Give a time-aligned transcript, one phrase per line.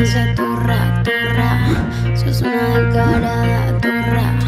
[0.00, 4.38] turra, turra, sos una descarada, turra.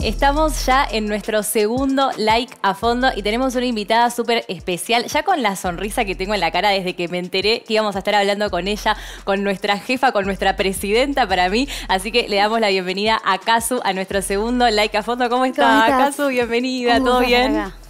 [0.00, 5.22] Estamos ya en nuestro segundo like a fondo y tenemos una invitada súper especial, ya
[5.22, 8.00] con la sonrisa que tengo en la cara desde que me enteré que íbamos a
[8.00, 8.94] estar hablando con ella,
[9.24, 11.66] con nuestra jefa, con nuestra presidenta para mí.
[11.88, 15.30] Así que le damos la bienvenida a Kazu, a nuestro segundo like a fondo.
[15.30, 16.16] ¿Cómo está, ¿Cómo estás?
[16.16, 16.28] Kazu?
[16.28, 17.56] Bienvenida, ¿todo bien?
[17.56, 17.85] acá.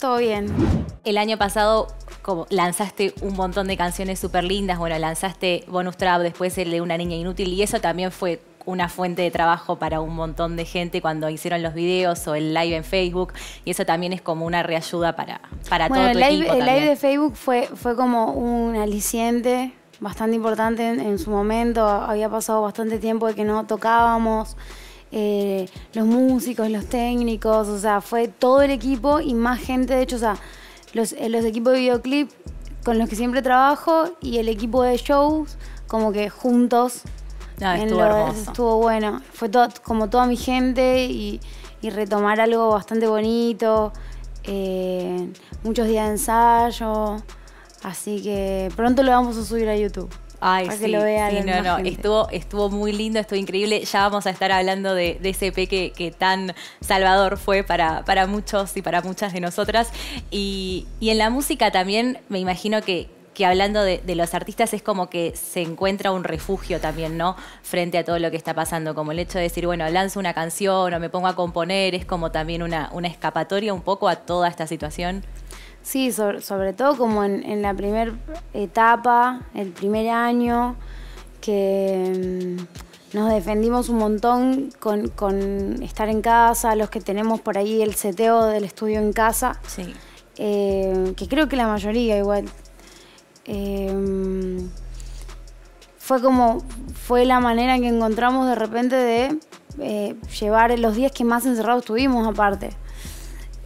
[0.00, 0.46] Todo bien.
[1.04, 1.88] El año pasado
[2.22, 6.80] como lanzaste un montón de canciones súper lindas, bueno, lanzaste Bonus Trap, después el de
[6.80, 10.64] Una Niña Inútil y eso también fue una fuente de trabajo para un montón de
[10.64, 13.32] gente cuando hicieron los videos o el live en Facebook
[13.64, 16.52] y eso también es como una reayuda para, para bueno, todo tu el live, equipo
[16.54, 21.86] el live de Facebook fue, fue como un aliciente bastante importante en, en su momento.
[21.86, 24.56] Había pasado bastante tiempo de que no tocábamos.
[25.12, 29.94] Eh, los músicos, los técnicos, o sea, fue todo el equipo y más gente.
[29.94, 30.36] De hecho, o sea,
[30.92, 32.30] los, eh, los equipos de videoclip
[32.84, 37.02] con los que siempre trabajo y el equipo de shows, como que juntos
[37.74, 38.40] en estuvo lo- hermoso.
[38.50, 39.20] estuvo bueno.
[39.34, 41.40] Fue todo, como toda mi gente y,
[41.82, 43.92] y retomar algo bastante bonito.
[44.44, 45.30] eh,
[45.62, 47.16] muchos días de ensayo.
[47.82, 50.08] Así que pronto lo vamos a subir a YouTube.
[50.40, 51.90] Ay, para sí, que lo vea sí, no, no, gente.
[51.90, 53.84] estuvo, estuvo muy lindo, estuvo increíble.
[53.84, 58.04] Ya vamos a estar hablando de, de ese EP que, que tan salvador fue para,
[58.04, 59.90] para muchos y para muchas de nosotras.
[60.30, 64.72] Y, y en la música también me imagino que, que hablando de, de los artistas
[64.72, 67.36] es como que se encuentra un refugio también, ¿no?
[67.62, 70.32] Frente a todo lo que está pasando, como el hecho de decir, bueno, lanzo una
[70.32, 74.16] canción o me pongo a componer, es como también una, una escapatoria un poco a
[74.16, 75.22] toda esta situación.
[75.82, 78.12] Sí, sobre, sobre todo como en, en la primera
[78.52, 80.76] etapa, el primer año,
[81.40, 82.56] que
[83.12, 87.82] mm, nos defendimos un montón con, con estar en casa, los que tenemos por ahí
[87.82, 89.58] el seteo del estudio en casa.
[89.66, 89.94] Sí.
[90.36, 92.44] eh, que creo que la mayoría igual.
[93.46, 94.58] eh,
[95.98, 96.62] fue como,
[97.06, 99.38] fue la manera que encontramos de repente de
[99.78, 102.70] eh, llevar los días que más encerrados estuvimos aparte.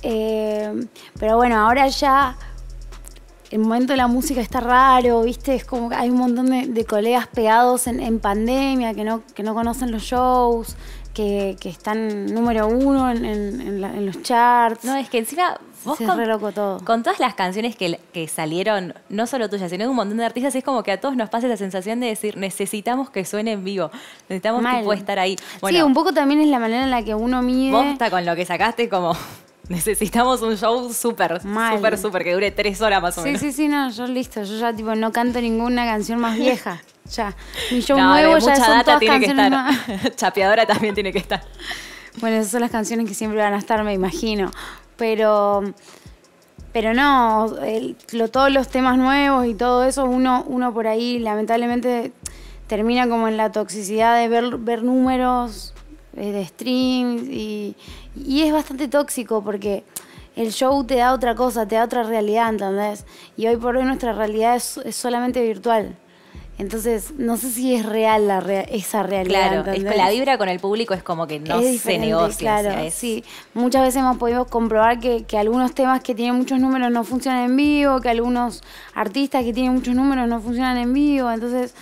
[0.05, 0.87] Eh,
[1.19, 2.37] pero bueno, ahora ya
[3.51, 5.55] el momento de la música está raro, ¿viste?
[5.55, 9.23] Es como que hay un montón de, de colegas pegados en, en pandemia que no,
[9.35, 10.77] que no conocen los shows,
[11.15, 14.85] que, que están número uno en, en- en la- en los charts.
[14.85, 16.85] No, es que encima vos Se con, re loco todo.
[16.85, 20.25] con todas las canciones que, que salieron, no solo tuyas, sino de un montón de
[20.25, 23.53] artistas, es como que a todos nos pasa esa sensación de decir, necesitamos que suene
[23.53, 23.91] en vivo,
[24.29, 24.79] necesitamos Mal.
[24.81, 25.37] tipo estar ahí.
[25.37, 27.71] sí, Bueno, un poco también es la manera en la que uno mide.
[27.71, 29.15] vos está con lo que sacaste como,
[29.69, 33.41] necesitamos un show súper, súper, súper, que dure tres horas más o Sí, menos.
[33.41, 36.83] sí, sí, no, yo listo, yo ya tipo no canto ninguna canción más vieja.
[37.15, 37.37] Ya.
[37.71, 40.15] Mi show No, nuevo ya mucha son data todas tiene que estar.
[40.17, 41.43] Chapeadora también tiene que estar.
[42.19, 44.51] Bueno, esas son las canciones que siempre van a estar, me imagino.
[44.97, 45.65] Pero,
[46.73, 51.19] pero no, el- lo- todos los temas nuevos y todo eso, uno, uno por ahí
[51.19, 52.13] lamentablemente
[52.69, 55.74] termina como en la toxicidad de ver, ver números
[56.17, 57.75] de streams y,
[58.17, 59.85] y es bastante tóxico porque
[60.37, 63.05] el show te da otra cosa, te da otra realidad, ¿entendés?
[63.37, 65.97] Y hoy por hoy nuestra realidad es, es solamente virtual.
[66.57, 69.49] Entonces, no sé si es real la rea- esa realidad.
[69.49, 69.97] Claro, es, ¿entendés?
[69.97, 72.61] la vibra con el público es como que no Es se negocia.
[72.61, 73.25] Claro, es- sí.
[73.55, 77.47] Muchas veces hemos podido comprobar que, que algunos temas que tienen muchos números no funcionan
[77.51, 78.63] en vivo, que algunos
[78.95, 81.29] artistas que tienen muchos números no funcionan en vivo.
[81.29, 81.75] Entonces,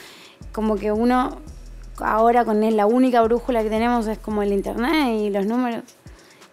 [0.52, 1.36] como que uno
[2.04, 5.82] ahora con él, la única brújula que tenemos es como el internet y los números.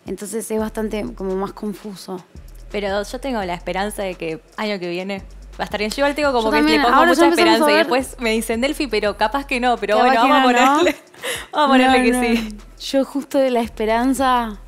[0.05, 2.23] Entonces es bastante como más confuso.
[2.71, 5.23] Pero yo tengo la esperanza de que año que viene
[5.59, 5.91] va a estar bien.
[5.91, 8.31] Yo igual tengo como Yo que también, le pongo ahora mucha esperanza y después me
[8.31, 9.77] dicen Delphi, pero capaz que no.
[9.77, 10.95] Pero Capaz bueno, vamos a ponerle,
[11.51, 12.57] vamos a ponerle No, que sí.
[12.91, 14.59] Yo justo de la esperanza,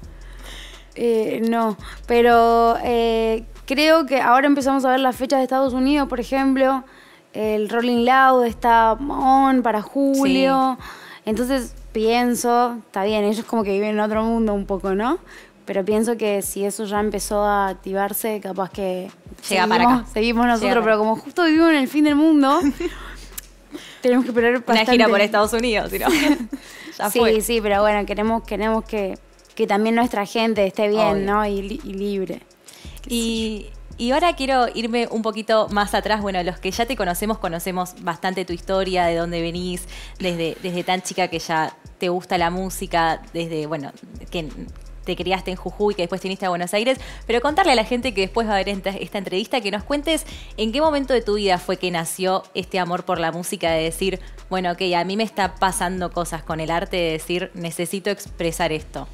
[0.96, 1.78] eh, no.
[2.08, 6.84] Pero eh, creo que ahora empezamos a ver las fechas de Estados Unidos, por ejemplo.
[7.34, 10.78] El Rolling Loud está on para julio.
[11.26, 15.20] Entonces pienso, está bien, ellos como que viven en otro mundo un poco, ¿no?
[15.66, 19.10] Pero pienso que si eso ya empezó a activarse, capaz que
[19.50, 20.14] Llega para seguimos, acá.
[20.14, 22.60] seguimos nosotros, para pero como justo vivimos en el fin del mundo,
[24.02, 24.82] tenemos que esperar bastante.
[24.82, 26.08] Una gira por Estados Unidos, si no.
[26.98, 27.42] ya sí, fue.
[27.42, 29.18] sí, pero bueno, queremos, queremos que,
[29.56, 31.26] que también nuestra gente esté bien, Obvio.
[31.26, 31.46] ¿no?
[31.46, 32.42] Y, y libre.
[33.08, 33.68] Y,
[34.02, 36.24] y ahora quiero irme un poquito más atrás.
[36.24, 39.88] Bueno, los que ya te conocemos, conocemos bastante tu historia, de dónde venís,
[40.18, 43.92] desde, desde tan chica que ya te gusta la música, desde, bueno,
[44.32, 44.50] que
[45.06, 46.98] te criaste en Jujuy, que después te viniste a Buenos Aires.
[47.28, 49.84] Pero contarle a la gente que después va a ver esta, esta entrevista, que nos
[49.84, 50.26] cuentes
[50.58, 53.84] en qué momento de tu vida fue que nació este amor por la música, de
[53.84, 54.20] decir,
[54.50, 58.72] bueno, ok, a mí me está pasando cosas con el arte, de decir, necesito expresar
[58.72, 59.08] esto.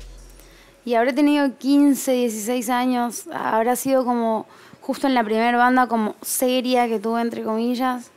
[0.88, 4.48] Y habré tenido 15, 16 años, habrá sido como
[4.88, 8.10] justo en la primera banda como seria que tuve, entre comillas.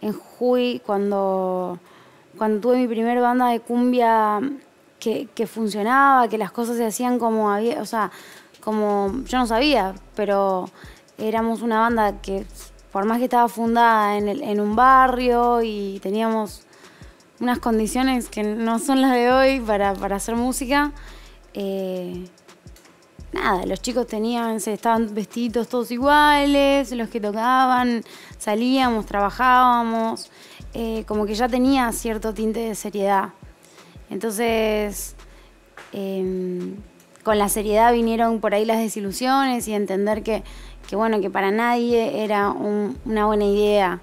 [0.00, 1.78] en Jujuy cuando,
[2.38, 4.40] cuando tuve mi primer banda de cumbia
[4.98, 8.10] que, que funcionaba, que las cosas se hacían como había, o sea,
[8.60, 10.68] como yo no sabía, pero
[11.18, 12.46] éramos una banda que
[12.90, 16.62] por más que estaba fundada en, el- en un barrio y teníamos
[17.40, 20.92] unas condiciones que no son las de hoy para, para hacer música,
[21.52, 22.24] eh,
[23.34, 28.02] nada, los chicos tenían, se estaban vestidos todos iguales, los que tocaban,
[28.38, 30.30] salíamos, trabajábamos,
[30.72, 33.30] eh, como que ya tenía cierto tinte de seriedad.
[34.10, 35.14] Entonces,
[35.92, 36.74] eh,
[37.22, 40.42] con la seriedad vinieron por ahí las desilusiones y entender que,
[40.88, 44.00] que bueno, que para nadie era un- una buena idea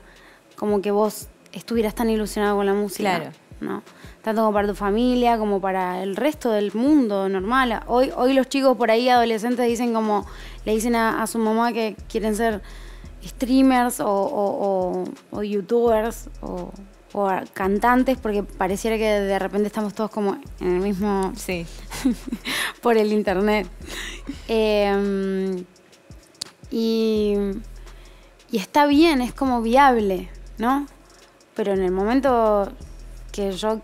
[0.56, 3.18] como que vos estuvieras tan ilusionado con la música.
[3.18, 3.32] Claro.
[3.62, 3.84] ¿no?
[4.24, 7.82] Tanto como para tu familia, como para el resto del mundo normal.
[7.88, 10.28] Hoy, hoy los chicos por ahí, adolescentes, dicen como,
[10.64, 12.62] le dicen a, a su mamá que quieren ser
[13.26, 16.72] streamers o, o- o- o youtubers o,
[17.54, 21.66] cantantes porque pareciera que de repente estamos todos como en el mismo Sí.
[22.82, 23.68] por el internet.
[24.48, 25.64] Eh,
[26.70, 27.34] y,
[28.52, 30.86] y está bien, es como viable, ¿no?
[31.56, 32.72] Pero en el momento
[33.32, 33.82] que yo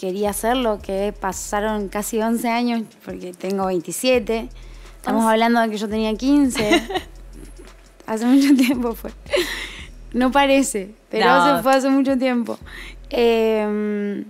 [0.00, 4.48] quería hacerlo, que pasaron casi 11 años, porque tengo 27,
[4.96, 5.32] estamos Once.
[5.32, 6.82] hablando de que yo tenía 15,
[8.06, 9.10] hace mucho tiempo fue.
[10.12, 11.62] No parece, pero No.
[11.62, 12.58] fue hace mucho tiempo.
[13.10, 14.24] Eh,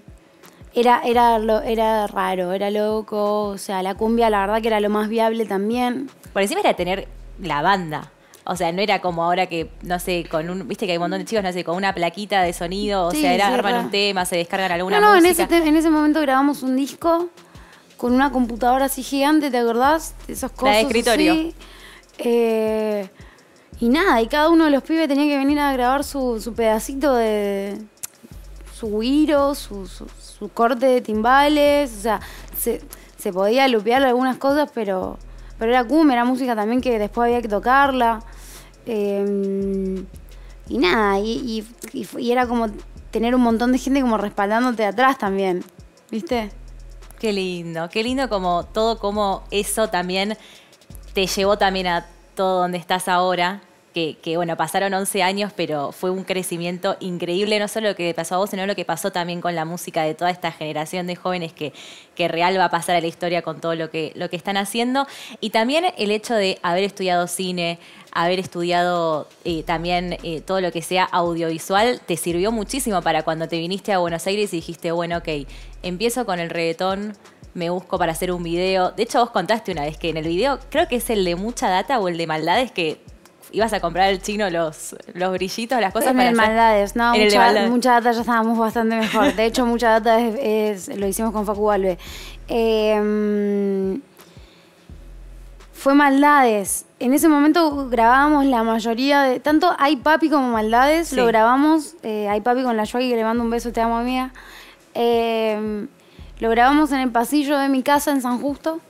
[0.75, 4.81] era, era, lo- era raro, era loco, o sea, la cumbia la verdad que era
[4.81, 6.11] lo más viable también.
[6.33, 7.09] Por encima era tener
[7.41, 8.11] la banda.
[8.53, 11.03] O sea, no era como ahora que, no sé, con un, viste que hay un
[11.03, 13.53] montón de chicos, no sé, con una plaquita de sonido, o Sí, sea, era sí,
[13.55, 16.75] arman un tema, se descargan alguna no, no, en ese, en ese momento grabamos un
[16.77, 17.29] disco
[17.97, 20.15] con una computadora así gigante, ¿te acordás?
[20.27, 21.33] De esos La cosas de escritorio.
[21.33, 21.55] así.
[22.19, 23.09] Eh,
[23.79, 26.53] y nada, y cada uno de los pibes tenía que venir a grabar su, su
[26.53, 27.79] pedacito de
[28.75, 32.21] su guiro, su, su, su corte de timbales, o sea,
[32.59, 32.81] se,
[33.17, 35.19] se podía lupear algunas cosas, pero,
[35.59, 38.23] pero era cumbia, era música también que después había que tocarla.
[38.87, 40.05] Eh,
[40.69, 41.65] y nada, y
[42.21, 42.69] era como
[43.11, 45.65] tener un montón de gente como respaldándote atrás también,
[46.11, 46.51] ¿viste?
[47.19, 50.37] Qué lindo, qué lindo como todo como eso también
[51.13, 53.63] te llevó también a todo donde estás ahora.
[53.93, 58.15] Que, que, bueno, pasaron 11 años, pero fue un crecimiento increíble, no solo lo que
[58.15, 61.09] pasó a vos, sino lo que pasó también con la música de toda esta generación
[61.09, 61.73] de jóvenes que,
[62.15, 64.57] que real va a pasar a la historia con todo lo que, lo que están
[64.57, 65.07] haciendo.
[65.41, 67.79] Y también el hecho de haber estudiado cine,
[68.13, 73.49] haber estudiado eh, también eh, todo lo que sea audiovisual, te sirvió muchísimo para cuando
[73.49, 75.29] te viniste a Buenos Aires y dijiste, bueno, ok,
[75.83, 77.17] empiezo con el reggaetón,
[77.55, 78.93] me busco para hacer un video.
[78.93, 81.37] De hecho, vos contaste una vez que en el video, creo que es el de
[81.37, 83.01] mucha data o el de maldades, que
[83.53, 86.97] ibas a comprar al chino los, los brillitos, las cosas en para el hacer- Maldades,
[86.97, 87.71] no, En el de mucha, Maldades.
[87.71, 89.35] mucha data ya estábamos bastante mejor.
[89.35, 91.99] De hecho, mucha data es, es- lo hicimos con Facu Balbe.
[92.49, 93.99] Eh,
[95.73, 96.85] fue Maldades.
[96.99, 99.41] En ese momento grabábamos la mayoría de.
[99.41, 101.17] Tanto Hay Papi como Maldades, Sí.
[101.17, 101.95] lo grabamos.
[102.03, 104.31] Eh, Hay Papi con la Yogi, que le mando un beso, te amo, amiga.
[104.95, 105.87] Eh,
[106.41, 108.81] lo grabamos en el pasillo de mi casa en San Justo.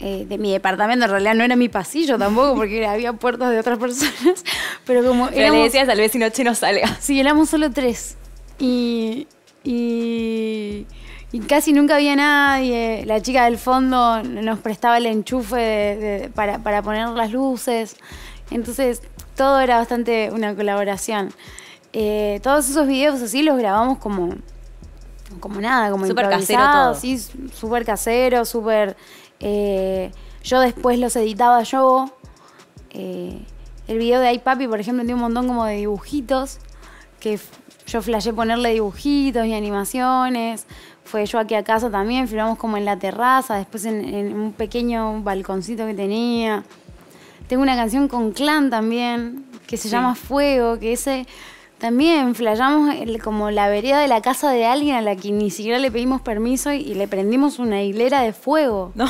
[0.00, 3.58] Eh, de mi departamento, en realidad no era mi pasillo tampoco, porque había puertas de
[3.60, 4.44] otras personas.
[4.86, 6.96] Pero como Pero le éramos- decías al vecino chino salga.
[7.00, 8.16] Sí, éramos solo tres.
[8.58, 9.26] Y,
[9.64, 10.86] y,
[11.32, 13.04] y casi nunca había nadie.
[13.06, 17.96] La chica del fondo nos prestaba el enchufe de- de- para, para poner las luces.
[18.50, 19.02] Entonces,
[19.36, 21.32] todo era bastante una colaboración.
[21.92, 24.34] Eh, todos esos videos así los grabamos como,
[25.40, 26.94] como nada, como Súper casero todo.
[26.94, 27.18] sí,
[27.54, 28.96] súper casero, súper...
[29.40, 30.10] eh,
[30.42, 32.10] yo después los editaba yo.
[32.90, 33.38] Eh,
[33.88, 36.58] el video de Ay Papi, por ejemplo, tiene un montón como de dibujitos,
[37.18, 37.38] que
[37.86, 40.66] yo flashé ponerle dibujitos y animaciones.
[41.04, 44.52] Fue yo aquí a casa también, filmamos como en la terraza, después en, en un
[44.52, 46.62] pequeño balconcito que tenía.
[47.48, 49.88] Tengo una canción con Clan también, que se Sí.
[49.90, 51.26] llama Fuego, que ese
[51.80, 55.50] también flayamos el- como la vereda de la casa de alguien a la que ni
[55.50, 58.92] siquiera le pedimos permiso y, y le prendimos una hilera de fuego.
[59.00, 59.06] No.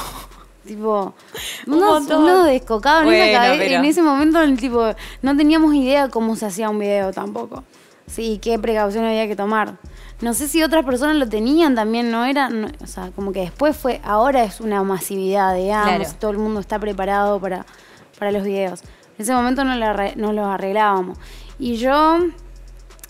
[0.64, 1.14] Tipo,
[1.66, 2.22] Un unos, montón.
[2.22, 4.84] unos descocados en, esa pero- en ese momento, tipo,
[5.22, 7.64] no teníamos idea cómo se hacía un video tampoco.
[8.06, 9.78] Sí, qué precaución había que tomar.
[10.20, 13.40] No sé si otras personas lo tenían también, no era, no- o sea, como que
[13.40, 16.14] después fue, ahora es una masividad, digamos, Claro.
[16.20, 17.64] todo el mundo está preparado para,
[18.18, 18.82] para los videos.
[19.16, 21.18] En ese momento no, lo arre- no los arreglábamos.
[21.58, 22.18] Y yo,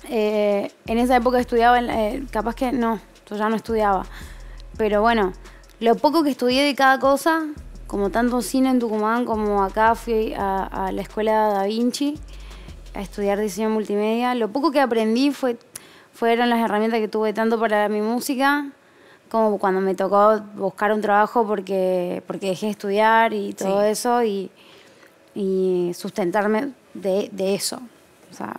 [0.09, 4.07] eh, en esa época estudiaba, eh, capaz que no, yo ya no estudiaba.
[4.76, 5.33] Pero bueno,
[5.78, 7.47] lo poco que estudié de cada cosa,
[7.87, 12.19] como tanto cine en Tucumán como acá fui a, a la escuela Da Vinci,
[12.95, 14.35] a estudiar diseño multimedia.
[14.35, 15.59] Lo poco que aprendí fue,
[16.12, 18.71] fueron las herramientas que tuve tanto para mi música
[19.30, 24.25] como cuando me tocó buscar un trabajo porque, porque dejé de estudiar y todo eso
[24.25, 24.50] y,
[25.35, 27.80] y sustentarme de, de eso.
[28.30, 28.59] O sea,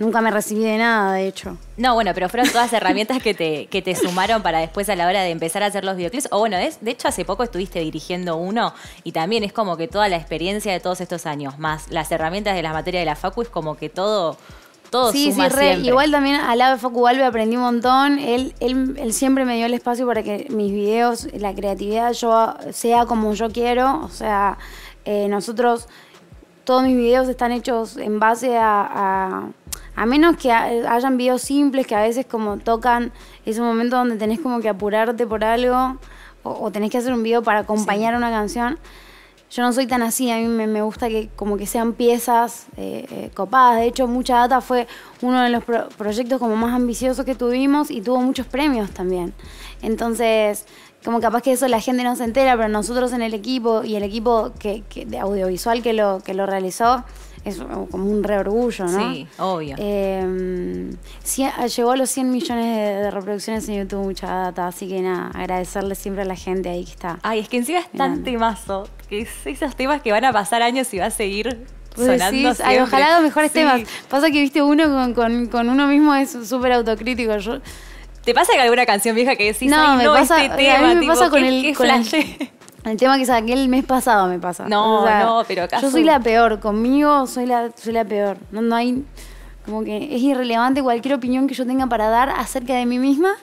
[0.00, 1.58] Nunca me recibí de nada, de hecho.
[1.76, 5.06] No, bueno, pero fueron todas herramientas que te, que te sumaron para después a la
[5.06, 6.28] hora de empezar a hacer los videoclips.
[6.30, 8.72] O bueno, es, de hecho hace poco estuviste dirigiendo uno
[9.04, 12.54] y también es como que toda la experiencia de todos estos años, más las herramientas
[12.54, 14.38] de la materia de la Facu, es como que todo...
[14.88, 15.62] Todo sí, suma sí, re.
[15.66, 15.88] siempre.
[15.88, 18.18] Igual también al lado de Facu Valve aprendí un montón.
[18.18, 22.54] Él, él, él siempre me dio el espacio para que mis videos, la creatividad, yo
[22.72, 24.00] sea como yo quiero.
[24.02, 24.58] O sea,
[25.04, 25.86] eh, nosotros,
[26.64, 29.48] todos mis videos están hechos en base a, a
[29.96, 33.12] a menos que hayan videos simples que a veces como tocan
[33.44, 35.98] ese momento donde tenés como que apurarte por algo
[36.42, 38.78] o, tenés que hacer un video para acompañar una canción.
[39.50, 43.04] Yo no soy tan así, a mí me, gusta que como que sean piezas eh,
[43.10, 43.80] eh, copadas.
[43.80, 44.86] De hecho, Mucha Data fue
[45.22, 45.64] uno de los
[45.98, 49.34] proyectos como más ambiciosos que tuvimos y tuvo muchos premios también.
[49.82, 50.66] Entonces,
[51.04, 53.96] como capaz que eso la gente no se entera, pero nosotros en el equipo y
[53.96, 57.04] el equipo que, que de audiovisual que lo, que lo realizó,
[57.44, 59.12] es como un re orgullo, ¿no?
[59.12, 59.76] Sí, obvio.
[59.78, 60.90] Eh,
[61.76, 65.94] llegó a los 100 millones de, reproducciones en YouTube, mucha data, así que nada, agradecerle
[65.94, 67.18] siempre a la gente ahí que está.
[67.22, 70.62] Ay, es que encima es tan temazo, que es esos temas que van a pasar
[70.62, 71.66] años y va a seguir
[71.96, 73.82] sonando Ay, ojalá los mejores temas.
[74.08, 77.36] Pasa que viste uno con, con, con uno mismo es súper autocrítico.
[77.38, 77.60] Yo,
[78.24, 80.94] ¿Te pasa que alguna canción vieja que decís, no, me no, pasa, este tema, a
[80.94, 82.04] mí me pasa con el, con el,
[82.84, 84.68] el tema que saqué el mes pasado me pasa.
[84.68, 85.86] No, no, pero acaso...
[85.86, 88.38] Yo soy la peor, conmigo soy la, soy la peor.
[88.50, 89.04] No, no hay.
[89.64, 93.34] Como que es irrelevante cualquier opinión que yo tenga para dar acerca de mí misma,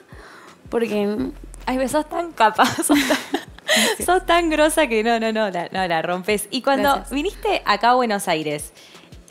[0.70, 1.32] porque.
[1.66, 2.78] Ay, sos tan capaz,
[4.06, 6.48] sos tan, grosa que no, no, no, la, no la rompes.
[6.50, 8.72] Y cuando viniste acá a Buenos Aires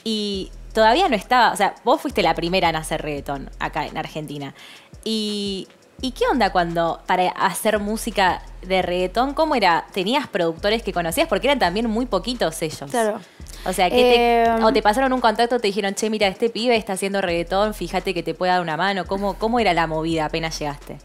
[0.05, 3.97] y todavía no estaba, o sea, vos fuiste la primera en hacer reggaetón acá en
[3.97, 4.55] Argentina.
[5.03, 5.67] Y
[6.01, 9.87] ¿Y qué onda cuando, para hacer música de reggaetón, cómo era?
[9.93, 11.27] ¿Tenías productores que conocías?
[11.27, 12.91] Porque eran también muy poquitos ellos.
[12.91, 13.19] Claro.
[13.65, 16.51] O sea, que te, eh, o te pasaron un contacto, te dijeron, che, mira, este
[16.51, 19.07] pibe está haciendo reggaetón, fíjate que te puede dar una mano.
[19.07, 20.99] ¿Cómo, cómo era la movida apenas llegaste?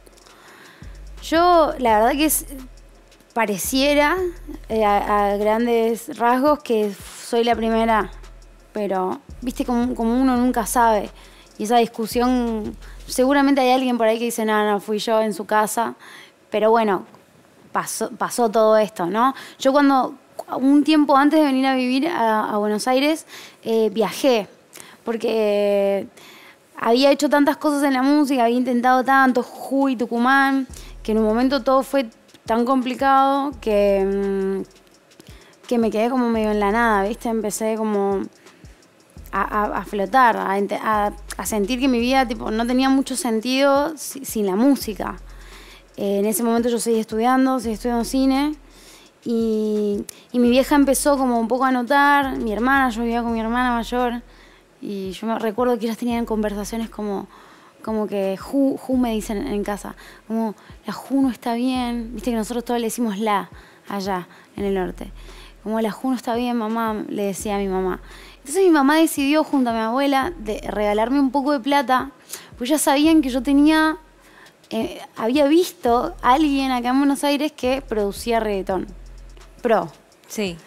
[1.23, 2.45] Yo, la verdad que es,
[3.33, 4.17] pareciera
[4.67, 6.93] eh, a, grandes rasgos que
[7.25, 8.11] soy la primera,
[8.73, 11.09] pero, viste, como, como uno nunca sabe.
[11.57, 12.75] Y esa discusión
[13.11, 15.95] seguramente hay alguien por ahí que dice, no, no, fui yo en su casa,
[16.49, 17.05] pero bueno,
[17.71, 19.33] pasó, todo esto, ¿no?
[19.59, 20.15] Yo cuando,
[20.55, 23.25] un tiempo antes de venir a vivir a, Buenos Aires,
[23.63, 24.47] eh, viajé,
[25.03, 26.07] porque
[26.77, 30.67] había hecho tantas cosas en la música, había intentado tanto, Jujuy, Tucumán,
[31.03, 32.09] que en un momento todo fue
[32.45, 37.29] tan complicado que, mm, que me quedé como medio en la nada, ¿viste?
[37.29, 38.21] Empecé como
[39.31, 45.17] a, flotar, a, sentir que mi vida tipo, no tenía mucho sentido sin la música.
[45.97, 48.55] Eh, en ese momento yo seguí estudiando, seguí estudiando cine
[49.23, 53.39] y, mi vieja empezó como un poco a notar, mi hermana, yo vivía con mi
[53.39, 54.21] hermana mayor
[54.81, 57.27] y yo me recuerdo que ellas tenían conversaciones como,
[57.83, 59.95] como que Ju, me dicen en casa,
[60.27, 60.55] como
[60.87, 63.49] la Ju no está bien, viste que nosotros todos le decimos la
[63.87, 65.11] allá en el norte,
[65.61, 68.01] como la Ju no está bien, mamá, le decía a mi mamá.
[68.41, 72.11] Entonces mi mamá decidió junto a mi abuela de regalarme un poco de plata,
[72.57, 73.97] pues ya sabían que yo tenía,
[74.71, 78.87] eh, había visto a alguien acá en Buenos Aires que producía reggaetón.
[79.61, 79.91] Pro.
[80.27, 80.57] Sí.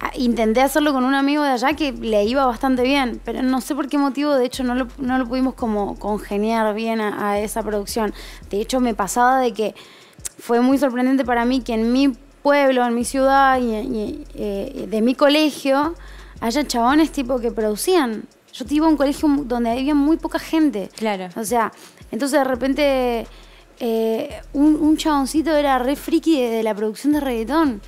[0.00, 3.60] Ah, intenté hacerlo con un amigo de allá que le iba bastante bien, pero no
[3.60, 7.38] sé por qué motivo, de hecho no lo, no lo pudimos como congeniar bien a,
[7.38, 8.12] esa producción.
[8.50, 9.74] De hecho me pasaba de que
[10.38, 12.12] fue muy sorprendente para mí que en mi
[12.42, 15.94] pueblo, en mi ciudad y, eh, de mi colegio,
[16.44, 18.24] haya chabones tipo que producían.
[18.52, 20.90] Yo iba a un colegio donde había muy poca gente.
[20.94, 21.28] Claro.
[21.36, 21.72] O sea,
[22.10, 23.26] entonces de repente
[23.80, 27.80] eh, un, un, chaboncito era re friki de, la producción de reggaetón.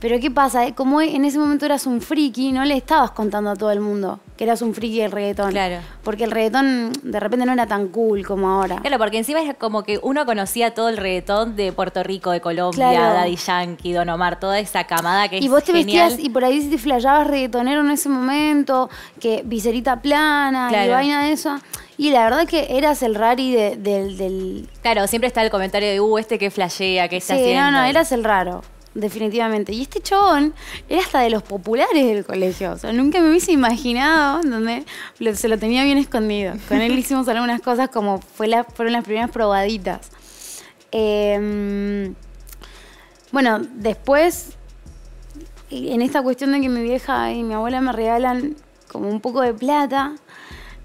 [0.00, 0.66] Pero ¿qué pasa?
[0.66, 3.80] Eh, como en ese momento eras un friki, no le estabas contando a todo el
[3.80, 5.50] mundo que eras un friki del reggaetón.
[5.50, 5.76] Claro.
[6.02, 8.80] Porque el reggaetón de repente no era tan cool como ahora.
[8.80, 12.40] Claro, porque encima es como que uno conocía todo el reggaetón de Puerto Rico, de
[12.40, 16.44] Colombia, Daddy Yankee, Don Omar, toda esa camada que y vos te vestías y por
[16.44, 21.56] ahí te flayabas reggaetonero en ese momento, que viserita plana y vaina de eso.
[21.96, 24.68] Y la verdad que eras el rari del...
[24.82, 27.70] Claro, siempre está el comentario de, uh, este que flashea, que está sí, haciendo.
[27.70, 28.62] no, no, eras el raro
[28.94, 29.72] definitivamente.
[29.72, 30.54] Y este chabón
[30.88, 32.72] era hasta de los populares del colegio.
[32.72, 34.84] O sea, nunca me hubiese imaginado donde
[35.34, 36.54] se lo tenía bien escondido.
[36.68, 40.10] Con él hicimos algunas cosas como fue la, fueron las primeras probaditas.
[40.92, 42.14] Em,
[43.32, 44.50] bueno, después,
[45.70, 48.56] en esta cuestión de que mi vieja y mi abuela me regalan
[48.88, 50.14] como un poco de plata.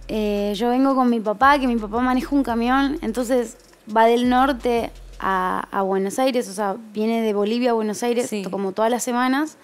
[0.07, 3.57] Eh, yo vengo con mi papá, que mi papá maneja un camión, entonces
[3.95, 8.71] va del norte a, Buenos Aires, o sea, viene de Bolivia a Buenos Aires como
[8.71, 9.57] todas las semanas.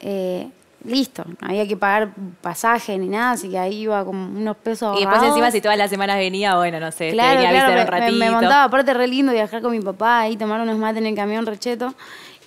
[0.00, 0.48] Eh,
[0.86, 2.10] listo, no había que pagar
[2.40, 4.96] pasaje ni nada, así que ahí iba como unos pesos.
[4.96, 8.18] Y después encima si todas las semanas venía, bueno, no sé, claro, claro, un ratito.
[8.18, 11.14] Me, montaba, aparte re lindo viajar con mi papá y tomar unos mates en el
[11.14, 11.94] camión recheto.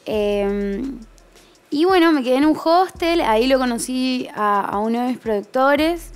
[0.06, 1.00] Em,
[1.70, 6.13] y bueno, me quedé en un hostel, ahí lo conocí a, uno de mis productores.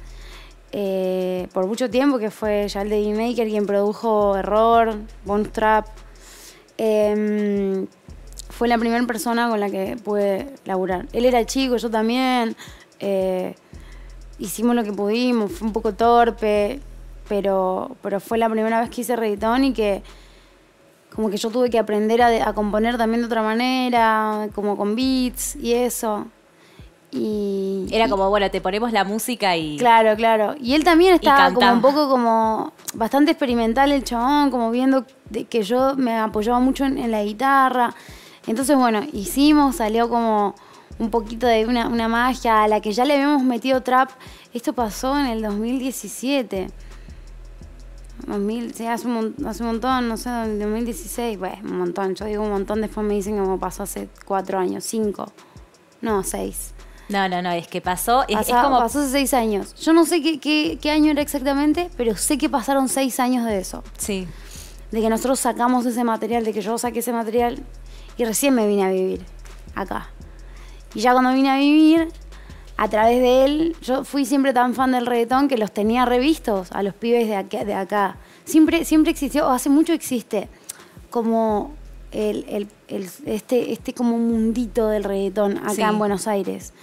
[0.76, 5.86] Eh, por mucho tiempo, que fue ya el de D-Maker, quien produjo Error, Bonus Trap.
[6.78, 7.88] Em,
[8.50, 11.08] fue la primera persona con la que pude laburar.
[11.14, 12.56] Él era chico, yo también.
[13.00, 13.56] Eh,
[14.40, 16.80] hicimos lo que pudimos, fue un poco torpe,
[17.28, 20.04] pero, pero fue la primera vez que hice reggaetón y que
[21.16, 25.56] como que yo tuve que aprender a, componer también de otra manera, como con beats
[25.56, 26.28] y eso.
[27.16, 29.78] Y, Era como, bueno, te ponemos la música y...
[29.78, 30.56] Claro, claro.
[30.60, 35.06] Y él también estaba como un poco como bastante experimental el chabón, como viendo
[35.50, 37.94] que yo me apoyaba mucho en la guitarra.
[38.48, 40.56] Entonces, bueno, hicimos, salió como
[41.00, 44.10] un poquito de una, magia a la que ya le habíamos metido trap.
[44.54, 46.68] Esto pasó en el 2017.
[48.28, 52.16] 2000, sí, hace un, hace un montón, no sé, 2016, bueno, un montón.
[52.16, 55.32] Yo digo un montón, después me dicen como pasó hace cuatro años, cinco,
[56.02, 56.74] no, seis.
[57.10, 58.24] No, no, no, es que pasó.
[58.28, 58.80] Es, como...
[58.80, 59.76] Pasó hace seis años.
[59.76, 63.46] Yo no sé qué, qué, qué, año era exactamente, pero sé que pasaron seis años
[63.46, 63.84] de eso.
[63.98, 64.28] Sí.
[64.92, 67.60] De que nosotros sacamos ese material, de que yo saqué ese material
[68.18, 69.26] y recién me vine a vivir
[69.76, 70.10] acá.
[70.94, 72.10] Y ya cuando vine a vivir,
[72.78, 76.72] a través de él, yo fui siempre tan fan del reggaetón que los tenía revistos
[76.72, 77.66] a los pibes de acá.
[77.66, 78.18] De acá.
[78.46, 80.50] Siempre, siempre existió, o hace mucho existe,
[81.10, 81.74] como
[82.14, 82.68] el,
[83.26, 86.74] este, este como mundito del reggaetón acá en Buenos Aires.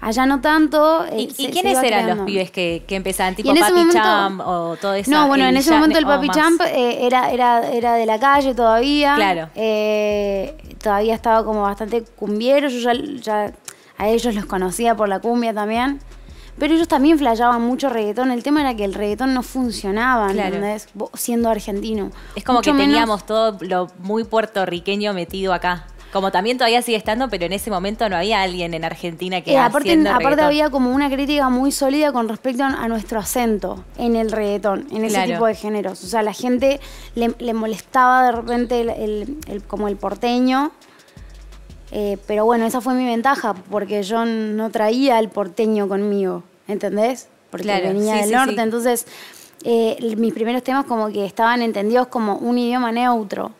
[0.00, 1.04] Allá no tanto.
[1.16, 3.34] ¿Y, eh, quiénes eran los pibes que, que empezaban?
[3.34, 5.10] ¿Tipo Papi Champ o todo eso?
[5.10, 8.54] No, bueno, en ese momento el Papi Champ eh, era, era, era de la calle
[8.54, 9.14] todavía.
[9.16, 9.48] Claro.
[9.54, 12.68] Eh, todavía estaba como bastante cumbiero.
[12.68, 13.52] Yo ya,
[13.98, 16.00] a ellos los conocía por la cumbia también.
[16.58, 18.30] Pero ellos también flayaban mucho reggaetón.
[18.30, 20.88] El tema era que el reggaetón no funcionaba, ¿entendés?
[21.14, 22.10] Siendo argentino.
[22.34, 25.86] Es como que teníamos todo lo muy puertorriqueño metido acá.
[26.12, 29.52] Como también todavía sigue estando, pero en ese momento no había alguien en Argentina que...
[29.52, 34.16] Eh, aparte aparte había como una crítica muy sólida con respecto a nuestro acento en
[34.16, 36.02] el reggaetón, en ese tipo de géneros.
[36.04, 36.80] O sea, la gente
[37.14, 40.72] le, molestaba de repente el, como el porteño.
[41.92, 47.28] Eh, pero bueno, esa fue mi ventaja, porque yo no traía el porteño conmigo, ¿entendés?
[47.50, 49.06] Porque venía del norte, entonces
[49.64, 53.52] eh, mis primeros temas como que estaban entendidos como un idioma neutro.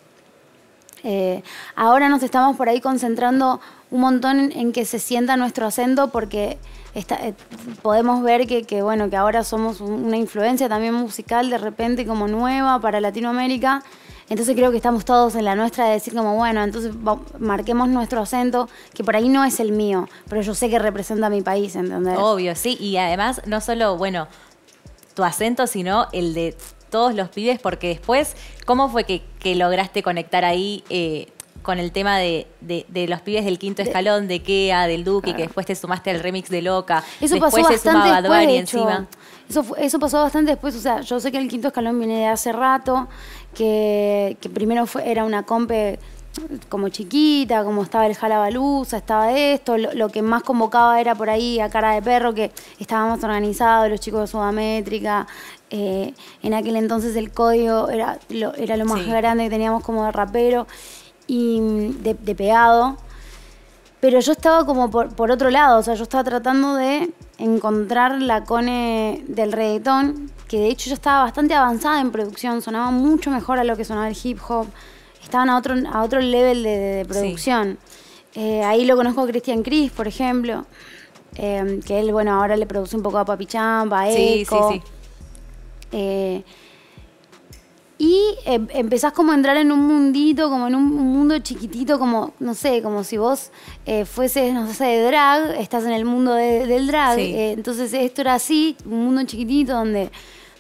[1.03, 1.43] Eh,
[1.77, 3.61] ahora nos estamos por ahí concentrando
[3.91, 6.59] un montón en, que se sienta nuestro acento porque
[6.95, 7.35] eh,
[7.83, 12.81] podemos ver que, bueno, que ahora somos una influencia también musical de repente como nueva
[12.81, 13.83] para Latinoamérica.
[14.29, 16.93] Entonces creo que estamos todos en la nuestra de decir como, bueno, entonces
[17.39, 21.27] marquemos nuestro acento, que por ahí no es el mío, pero yo sé que representa
[21.27, 22.19] a mi país, ¿entendés?
[22.19, 24.27] Obvio, sí, y además no solo, bueno,
[25.15, 26.57] tu acento, sino el de
[26.91, 31.29] todos los pibes, porque después, ¿cómo fue que, lograste conectar ahí eh,
[31.63, 32.47] con el tema de,
[33.09, 36.49] los pibes del quinto escalón, de Kea, del Duque, que después te sumaste al remix
[36.49, 37.05] de Loca?
[37.21, 39.07] Eso después pasó bastante después, encima.
[39.49, 42.27] Eso, eso pasó bastante después, o sea, yo sé que el quinto escalón viene de
[42.27, 43.09] hace rato,
[43.57, 45.99] que, primero fue, era una compe
[46.69, 51.61] como chiquita, como estaba el Jalabaluza, estaba esto, lo, que más convocaba era por ahí
[51.61, 55.27] a cara de perro, que estábamos organizados, los chicos de Sudamétrica,
[55.71, 60.05] eh, en aquel entonces el código era lo, era lo más grande que teníamos como
[60.05, 60.67] de rapero
[61.27, 61.59] y
[62.03, 62.99] de, pegado.
[64.07, 68.45] Pero yo estaba como por, otro lado, o sea, yo estaba tratando de encontrar la
[68.45, 73.59] cone del reggaetón, que de hecho ya estaba bastante avanzada en producción, sonaba mucho mejor
[73.59, 74.69] a lo que sonaba el hip hop,
[75.21, 77.79] estaban a otro, a otro level de, producción.
[78.37, 80.67] Eh, ahí lo conozco a Christian Cris, por ejemplo,
[81.35, 84.17] eh, que él, bueno, ahora le produce un poco a Papi Champa, a Eco.
[84.17, 84.83] Sí, sí, sí.
[85.91, 86.45] Eh,
[87.99, 92.35] y em, empezás como a entrar en un mundito, como en un mundo chiquitito, como,
[92.41, 93.51] no sé, como si vos
[93.87, 97.19] eh, fueses, no sé, de drag, estás en el mundo del drag.
[97.19, 100.11] Eh, entonces esto era así, un mundo chiquitito donde,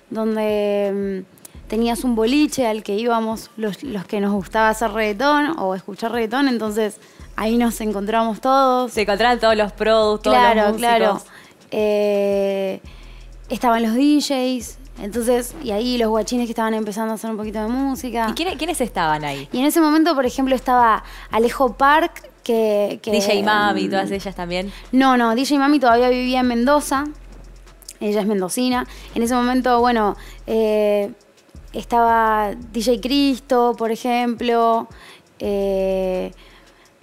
[0.09, 1.25] donde em,
[1.69, 3.77] tenías un boliche al que íbamos los,
[4.09, 6.99] que nos gustaba hacer reggaetón o escuchar reggaetón, entonces
[7.37, 8.93] ahí nos encontramos todos.
[8.93, 11.21] Se encontraban todos los productos, claro, Claro,
[13.49, 17.61] estaban los DJs, entonces, y ahí los guachines que estaban empezando a hacer un poquito
[17.61, 18.29] de música.
[18.31, 19.49] ¿Y quiénes, estaban ahí?
[19.53, 23.01] Y en ese momento, por ejemplo, estaba Alejo Park, que...
[23.05, 24.73] DJ Mami, todas ellas también.
[24.93, 27.05] No, no, DJ Mami todavía vivía en Mendoza.
[28.01, 28.87] ella es mendocina.
[29.15, 31.13] En ese momento, bueno, eh,
[31.73, 34.89] estaba DJ Cristo, por ejemplo,
[35.39, 36.33] eh,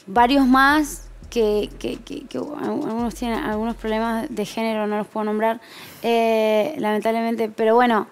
[0.08, 1.03] varios más
[1.34, 5.60] que, que, que, que algunos tienen algunos problemas de género, no los puedo nombrar,
[6.04, 8.06] eh, lamentablemente, pero bueno,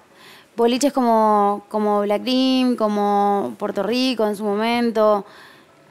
[0.57, 5.23] boliches como, como Black Dream, como Puerto Rico en su momento,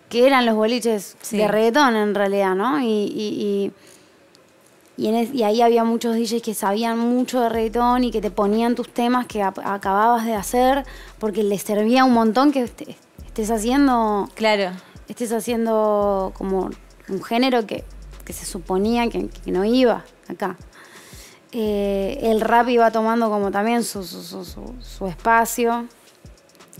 [0.08, 1.36] que eran los boliches Sí.
[1.36, 2.80] de reggaetón en realidad, ¿no?
[2.80, 3.70] Y, y-
[4.96, 8.10] y- y, en es- y ahí había muchos DJs que sabían mucho de reggaetón y
[8.10, 10.84] que te ponían tus temas que ap- acababas de hacer
[11.20, 12.82] porque les servía un montón que est-
[13.24, 14.72] estés haciendo Claro.
[15.08, 16.70] estés haciendo como
[17.10, 17.84] un género que,
[18.24, 20.56] que se suponía que, no iba acá.
[21.52, 24.44] Eh, el rap iba tomando como también su, su-
[24.80, 25.86] su- espacio.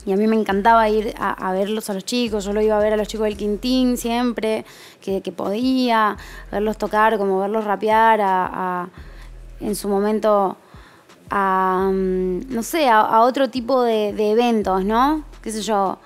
[0.07, 2.45] Y a mí me encantaba ir a, verlos a los chicos.
[2.45, 4.65] Yo lo iba a ver a los chicos del Quintín siempre,
[5.01, 6.17] que, que podía,
[6.51, 8.89] verlos tocar, como verlos rapear, a,
[9.61, 10.57] en su momento
[11.29, 15.25] a, mm, no sé, a, otro tipo de, de eventos, ¿no?
[15.43, 15.99] Qué sé yo,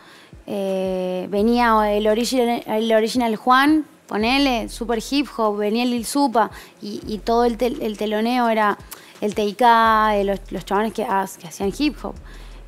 [0.46, 6.50] eh, venía el original, el original Juan, ponele, super hip hop, venía el Lil Supa
[6.82, 8.78] y, y todo el, tel- el teloneo era
[9.20, 12.14] el TIK, eh, los, los chavales que, que hacían hip hop.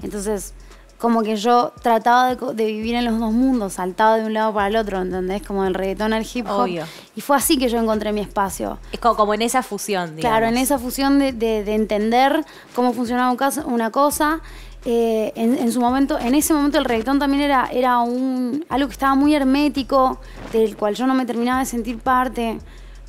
[0.02, 0.54] Entonces,
[0.98, 4.54] como que yo trataba de, de vivir en los dos mundos, saltaba de un lado
[4.54, 5.42] para el otro, ¿entendés?
[5.42, 6.60] Como del reggaetón al hip hop.
[6.62, 6.84] Obvio.
[7.14, 8.78] Y fue así que yo encontré mi espacio.
[8.92, 10.38] Es como, como en esa fusión, digamos.
[10.38, 12.44] Claro, en esa fusión de, de- de entender
[12.74, 14.40] cómo funcionaba un caso- una cosa.
[14.88, 18.86] Eh, en, en su momento, en ese momento el reggaetón también era, era un, algo
[18.86, 20.20] que estaba muy hermético,
[20.52, 22.60] del cual yo no me terminaba de sentir parte.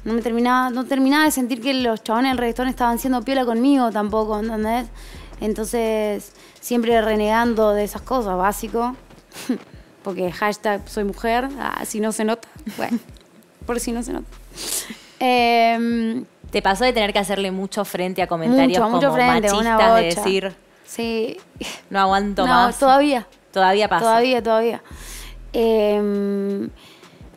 [0.03, 3.45] No me terminaba, no terminaba de sentir que los chabones del reggaetón estaban siendo piola
[3.45, 4.87] conmigo tampoco, ¿entendés?
[5.39, 8.95] Entonces, siempre renegando de esas cosas, básico.
[10.03, 12.47] Porque hashtag soy mujer, ah, si no se nota.
[12.75, 12.97] Bueno,
[13.67, 14.27] por si no se nota.
[15.19, 19.51] Em, ¿Te pasó de tener que hacerle mucho frente a comentarios mucho, mucho como frente,
[19.51, 20.55] una machistas, de decir,
[20.87, 21.37] Sí.
[21.91, 22.79] no aguanto No, más?
[22.79, 23.27] todavía.
[23.51, 24.05] Todavía pasa.
[24.05, 24.81] Todavía, todavía.
[25.53, 26.69] Eh,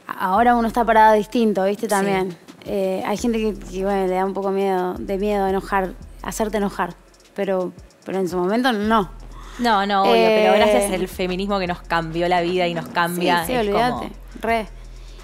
[0.06, 1.88] ahora uno está parado distinto, ¿viste?
[1.88, 2.36] También.
[2.64, 6.58] Eh, hay gente que, que, bueno, le da un poco miedo, de miedo enojar, hacerte
[6.58, 6.94] enojar.
[7.34, 7.72] Pero,
[8.04, 9.10] pero en su momento no.
[9.58, 12.88] No, no, obvio, Eh, pero gracias al feminismo que nos cambió la vida y nos
[12.88, 13.44] cambia.
[13.44, 13.90] Sí, sí, olvídate.
[13.92, 14.10] como-
[14.40, 14.66] Re.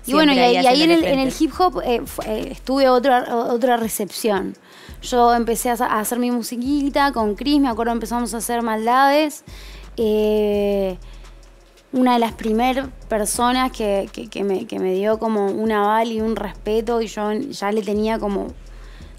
[0.07, 2.89] Y bueno, y, ahí ahí- y ahí en el, en hip hop eh, eh, estuve
[2.89, 4.57] otra, otra recepción.
[5.03, 9.45] Yo empecé a, hacer mi musiquita con Chris, me acuerdo empezamos a hacer maldades.
[9.97, 10.99] Eh,
[11.93, 16.13] una de las primeras personas que, que- que me, que me dio como un aval
[16.13, 18.49] y un respeto y yo ya le tenía como,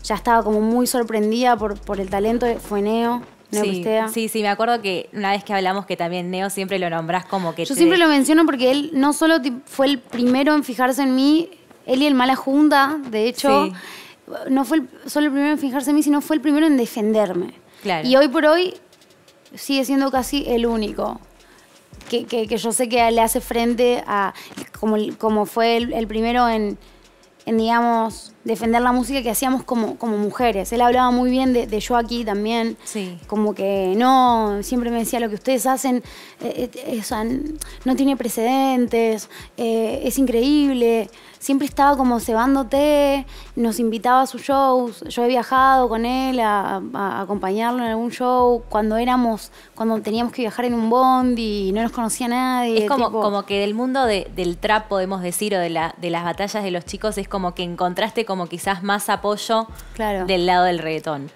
[0.03, 3.21] ya estaba como muy sorprendida por, por el talento, fue Neo
[3.51, 3.83] Sí,
[4.13, 7.25] sí, sí, me acuerdo que una vez que hablamos que también Neo siempre lo nombrás
[7.25, 10.63] como que Yo te- siempre lo menciono porque él no solo fue el primero en
[10.65, 11.49] fijarse en mí,
[11.85, 13.73] él y el Mala Junta, de hecho, Sí.
[14.49, 16.75] no fue el- solo el primero en fijarse en mí, sino fue el primero en
[16.75, 17.53] defenderme.
[17.83, 18.05] Claro.
[18.05, 18.73] Y hoy por hoy
[19.55, 21.21] sigue siendo casi el único.
[22.09, 24.33] Que, que- que yo sé que le hace frente a,
[24.79, 26.77] como, como fue el, el primero en,
[27.45, 30.71] en, digamos, defender la música que hacíamos como, como mujeres.
[30.73, 32.77] Él hablaba muy bien de, de yo aquí también.
[32.83, 33.17] Sí.
[33.27, 36.01] Como que no, siempre me decía lo que ustedes hacen
[36.41, 37.53] eh, eh, o sea, n-
[37.85, 41.09] no tiene precedentes, eh, es increíble.
[41.39, 45.01] Siempre estaba como cebándote, nos invitaba a sus shows.
[45.07, 50.33] Yo he viajado con él a, a acompañarlo en algún show cuando éramos, cuando teníamos
[50.33, 52.83] que viajar en un bondi y no nos conocía nadie.
[52.83, 55.93] Es como, tipo- como que del mundo de- del trap, podemos decir, o de, la,
[56.01, 60.25] de las batallas de los chicos, es como que encontraste como quizás más apoyo Claro.
[60.27, 61.31] del lado del reggaetón.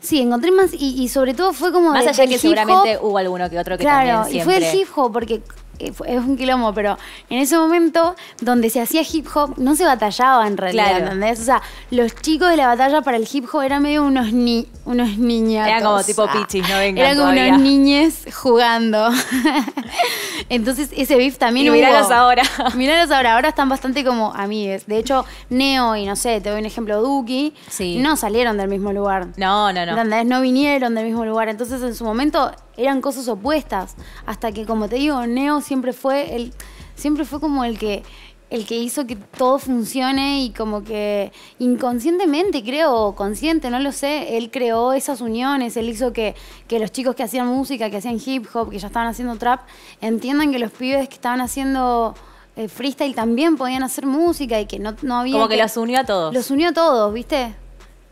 [0.00, 3.18] Sí, encontré más y, y sobre todo fue como Más de- allá que seguramente hubo
[3.18, 4.70] alguno que otro que Claro, también y fue siempre...
[4.80, 5.42] el hip hop porque
[5.78, 6.98] es un quilombo, pero
[7.30, 11.04] en ese momento donde se hacía hip hop no se batallaba en realidad, Claro.
[11.06, 11.40] ¿entendés?
[11.40, 14.66] O sea, los chicos de la batalla para el hip hop eran medio unos ni
[14.84, 15.68] unos niñatos.
[15.70, 17.48] Eran como tipo Ah, pichis, no vengan Eran como todavía.
[17.54, 19.08] unos niñes jugando.
[20.48, 21.76] Entonces ese beef también Y hubo.
[21.76, 22.42] míralos ahora.
[22.74, 24.86] Míralos ahora, ahora están bastante como amigues.
[24.86, 27.98] De hecho, Neo y no sé, te doy un ejemplo, Duki, Sí.
[27.98, 29.28] no salieron del mismo lugar.
[29.36, 29.92] No, no, no.
[29.92, 30.26] ¿Entendés?
[30.26, 31.48] No vinieron del mismo lugar.
[31.48, 33.96] Entonces, en su momento eran cosas opuestas.
[34.24, 36.54] Hasta que, como te digo, Neo siempre fue el.
[36.94, 38.02] Siempre fue como el que.
[38.48, 43.92] El que hizo que todo funcione y como que inconscientemente, creo, o consciente, no lo
[43.92, 46.34] sé, él creó esas uniones, él hizo que,
[46.66, 49.60] que los chicos que hacían música, que hacían hip hop, que ya estaban haciendo trap,
[50.00, 52.14] entiendan que los pibes que estaban haciendo
[52.56, 55.34] eh, freestyle también podían hacer música y que no, no había...
[55.34, 56.32] Como que los unió a todos.
[56.32, 57.54] Los unió a todos, ¿viste?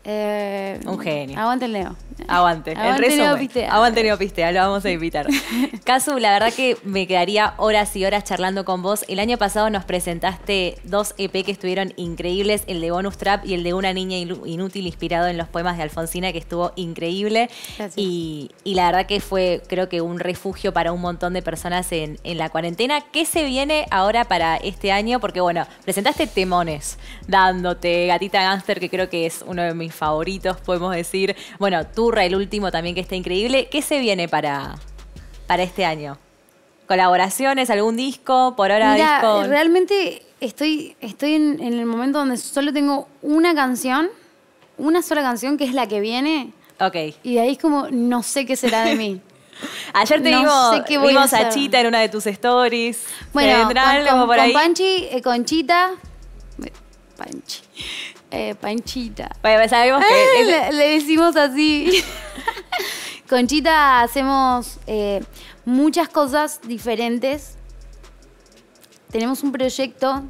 [0.09, 1.37] Eh, Un genio.
[1.37, 1.95] Aguante el Leo.
[2.29, 3.25] Aguante, el Aguante resumen.
[3.25, 3.73] Neopistea.
[3.73, 5.27] Aguante Neopistea, lo vamos a invitar.
[5.83, 9.03] Casu, la verdad que me quedaría horas y horas charlando con vos.
[9.09, 13.53] El año pasado nos presentaste dos EP que estuvieron increíbles, el de Bonus Trap y
[13.53, 17.49] el de Una niña inútil inspirado en los poemas de Alfonsina, que estuvo increíble.
[17.97, 21.91] Y, y la verdad que fue, creo que un refugio para un montón de personas
[21.91, 23.01] en, en la cuarentena.
[23.11, 25.19] ¿Qué se viene ahora para este año?
[25.19, 30.57] Porque bueno, presentaste temones, dándote, Gatita Gangster, que creo que es uno de mis favoritos,
[30.61, 31.35] podemos decir.
[31.59, 33.67] Bueno, Turra, el último también que está increíble.
[33.69, 34.75] ¿Qué se viene para,
[35.47, 36.17] para este año?
[36.87, 37.69] ¿Colaboraciones?
[37.69, 38.53] ¿Algún disco?
[38.55, 39.43] Por ahora Mira, disco.
[39.43, 44.09] realmente estoy, estoy en, en el momento donde solo tengo una canción,
[44.77, 46.95] una sola canción que es la que viene, Ok.
[47.23, 49.19] y de ahí es como, no sé qué será de mí.
[49.93, 51.49] Ayer te No vimos, sé a.
[51.49, 53.03] Chita en una de tus stories.
[53.33, 54.53] Bueno, ¿Vendrá con, algo con- por con ahí?
[54.53, 55.91] Panchi, eh, Conchita,
[56.63, 56.71] eh,
[57.17, 57.59] Panchi,
[58.31, 59.29] eh, Panchita.
[59.41, 62.03] Bueno, sabemos que es- le, le decimos así.
[63.29, 65.23] Conchita hacemos eh,
[65.65, 67.55] muchas cosas diferentes.
[69.11, 70.23] Tenemos un proyecto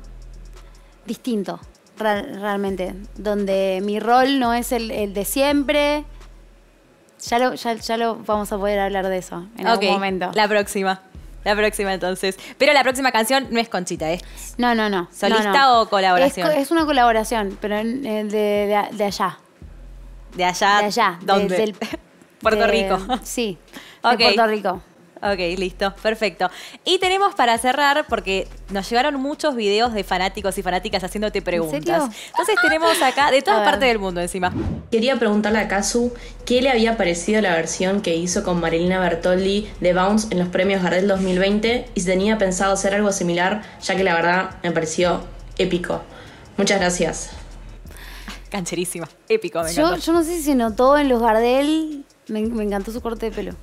[1.05, 1.59] distinto,
[1.97, 6.05] realmente, donde mi rol no es el, el de siempre.
[7.27, 10.31] Ya lo, ya, ya lo vamos a poder hablar de eso en algún momento.
[10.35, 11.01] La próxima.
[11.43, 12.37] La próxima entonces.
[12.57, 14.19] Pero la próxima canción no es Conchita, ¿eh?
[14.57, 15.07] No, no, no.
[15.13, 15.81] ¿Solista no, no.
[15.81, 16.51] o colaboración?
[16.51, 19.37] Es, una colaboración, pero en- eh, de, de- de allá.
[20.35, 20.77] De allá.
[20.79, 21.17] De allá.
[21.19, 21.57] de- ¿Dónde?
[21.57, 21.75] del-
[22.41, 22.99] Puerto Rico.
[23.23, 23.57] Sí,
[24.03, 24.11] Ok.
[24.17, 24.81] de Puerto Rico.
[25.21, 26.49] Ok, listo, perfecto.
[26.85, 31.79] Y tenemos para cerrar, porque nos llegaron muchos videos de fanáticos y fanáticas haciéndote preguntas.
[31.79, 32.09] serio?
[32.27, 34.53] Entonces tenemos acá, de todas partes del mundo encima.
[34.91, 36.13] Quería preguntarle a Kazu
[36.45, 40.49] qué le había parecido la versión que hizo con Marilina Bertoldi de Bounce en los
[40.49, 44.71] premios Gardel 2020 y si tenía pensado hacer algo similar, ya que la verdad me
[44.71, 45.21] pareció
[45.57, 46.01] épico.
[46.57, 47.29] Muchas gracias.
[48.49, 52.91] Cancherísima, épico, me yo no sé si se notó en los Gardel, me, me encantó
[52.91, 53.53] su corte de pelo.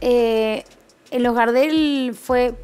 [0.00, 0.64] Eh,
[1.16, 2.54] en los Gardel fue,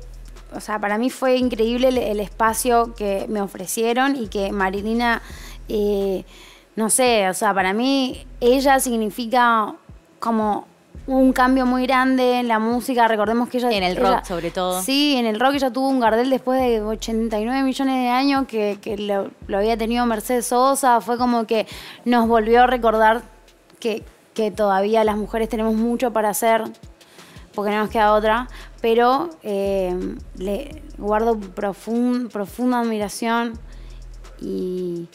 [0.54, 5.22] o sea, para mí fue increíble el, el espacio que me ofrecieron y que Marilina,
[5.68, 6.24] eh,
[6.76, 9.74] no sé, o sea, para mí ella significa
[10.18, 10.66] como
[11.06, 13.08] un cambio muy grande en la música.
[13.08, 13.70] Recordemos que ella.
[13.72, 14.80] En el ella- rock, sobre todo.
[14.82, 18.78] Sí, en el rock ella tuvo un Gardel después de 89 millones de años que,
[18.80, 21.00] que lo, lo había tenido Mercedes Sosa.
[21.00, 21.66] Fue como que
[22.04, 23.22] nos volvió a recordar
[23.80, 26.62] que, que todavía las mujeres tenemos mucho para hacer,
[27.54, 28.48] porque no nos queda otra.
[28.80, 29.94] Pero eh,
[30.36, 33.58] le guardo profun- profunda admiración
[34.40, 35.06] y,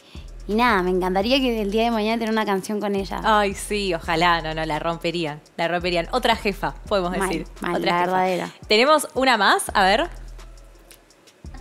[0.47, 3.21] y nada, me encantaría que el día de mañana tener una canción con ella.
[3.23, 6.07] Ay, sí, ojalá, no, no, la romperían, la romperían.
[6.11, 7.47] Otra jefa, podemos Mal, decir.
[7.61, 8.11] mal, Otra la jefa.
[8.11, 8.49] verdadera.
[8.67, 10.07] Tenemos una más, a ver.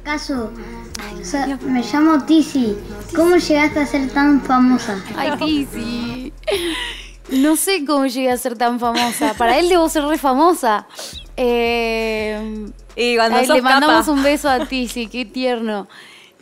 [0.02, 0.52] ¿Acaso?
[1.18, 2.76] O sea, me llamo Tizi.
[3.16, 5.02] ¿Cómo llegaste a ser tan famosa?
[5.16, 6.32] Ay, Tizi.
[7.30, 9.34] No sé cómo llegué a ser tan famosa.
[9.34, 10.86] Para él debo ser re famosa.
[11.36, 15.88] Eh, Y cuando ay, sos le mandamos capa- un beso a Tizi, qué tierno.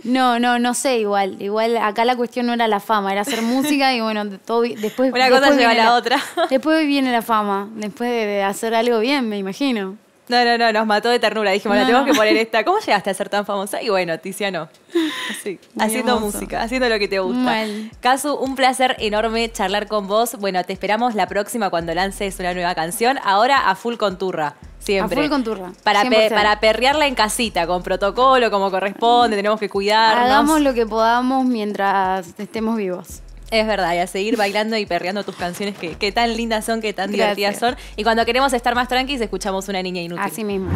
[0.04, 1.40] No, no, no sé igual.
[1.40, 5.12] Igual acá la cuestión no era la fama, era hacer música y bueno, todo, después...
[5.12, 6.18] Una cosa lleva a la otra.
[6.50, 9.96] Después viene la fama, después de, de hacer algo bien, me imagino.
[10.28, 11.50] No, no, no, nos mató de ternura.
[11.50, 11.86] Dijimos, la No.
[11.88, 12.64] tenemos que poner esta.
[12.64, 13.82] ¿Cómo llegaste a ser tan famosa?
[13.82, 14.68] Y bueno, Tiziano.
[15.30, 16.36] Así, Muy haciendo hermoso.
[16.38, 17.40] música, haciendo lo que te gusta.
[17.42, 17.90] Mal.
[18.00, 20.36] Casu, un placer enorme charlar con vos.
[20.38, 23.18] Bueno, te esperamos la próxima cuando lances una nueva canción.
[23.24, 24.54] Ahora a full con turra.
[24.78, 25.18] Siempre.
[25.18, 26.34] A full con turra, Para, pe- 100%.
[26.34, 30.24] para perrearla en casita, con protocolo, como corresponde, tenemos que cuidarnos.
[30.24, 33.20] Hagamos lo que podamos mientras estemos vivos.
[33.52, 36.94] Es verdad, y a seguir bailando y perreando tus canciones que, tan lindas son, que
[36.94, 37.76] tan divertidas son.
[37.96, 40.24] Y cuando queremos estar más tranquilos, escuchamos una niña inútil.
[40.24, 40.72] Así mismo.